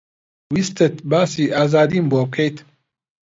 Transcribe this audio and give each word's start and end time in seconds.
ویستت 0.53 0.95
باسی 1.09 1.45
ئازادیم 1.55 2.05
بۆ 2.11 2.19
بکەیت؟ 2.29 2.55